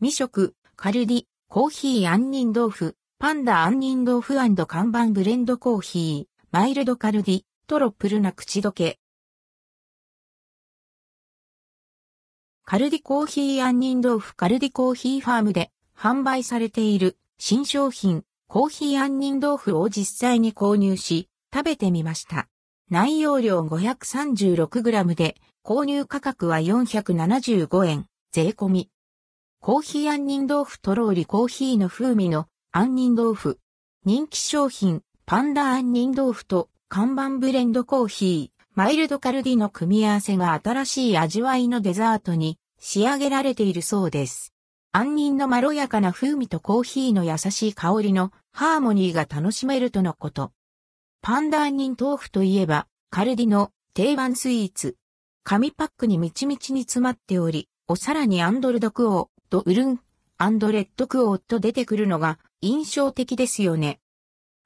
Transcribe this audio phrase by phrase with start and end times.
[0.00, 4.36] 未食、カルディ、コーヒー杏仁豆腐、パンダ杏仁豆腐
[4.68, 9.00] 看板ブレンドコーヒー、マイルドカルディ、トロップルな口どけ。
[12.64, 22.46] カルディコーヒー杏仁豆腐カルディコーヒーファームで販売されている新商品コーヒー杏仁豆腐を実際に購入し食べてみました。
[22.88, 25.34] 内容量 536g で
[25.64, 28.90] 購入価格は475円税込み。
[29.60, 33.58] コーヒー杏仁豆腐とろーりコーヒーの風味の杏仁豆腐。
[34.04, 38.64] 人気商品パンダ杏仁豆腐と看板ブレンドコーヒー。
[38.74, 44.54] マイルドカルディの組み合わせが新しい味わいのデザートに仕上げられているそうです。
[44.92, 50.52] 杏仁のまろやかな風味とコーヒーの優しい香りのハーモニーが楽しめるとのこと。
[51.20, 54.96] パンダ杏仁豆腐といえば、カルディの定番スイーツ。
[55.42, 60.00] 紙パックにみちみちに詰まっており、お皿にアンドルドクオーとウルン、
[60.36, 64.00] アンドレッドクオーと出てくるのが印象的ですよね。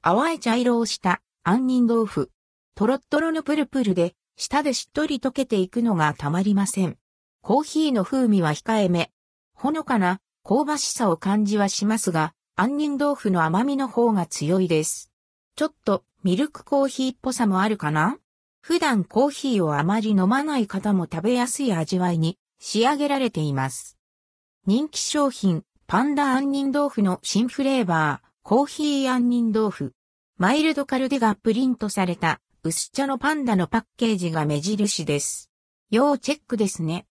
[0.02, 2.30] 淡い茶色をした杏仁豆腐。
[2.74, 6.96] トロットロのプルプルで、舌でしっとり溶けていくのがたまりません。
[7.42, 9.10] コーヒーの風味は控えめ。
[9.54, 15.10] ほのかな香ばしさを感じはしますが、杏仁豆腐の甘みの方が強いです。
[15.54, 18.18] ちょっとミルクコーヒーっぽさもあるかな？
[18.62, 23.98] 普段コーヒーをあまり飲まない方も食べやすい味わいに仕上げられています。
[24.64, 29.92] 人気商品、パンダ杏仁豆腐の新フレーバー、コーヒー杏仁豆腐。
[30.38, 35.50] マイルドカルデがプリントされた薄茶のパンダのパッケージが目印です。
[35.90, 37.00] 要チェックですね。